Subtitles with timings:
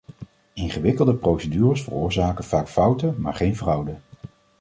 [0.53, 3.95] Ingewikkelde procedures veroorzaken vaak fouten, maar geen fraude.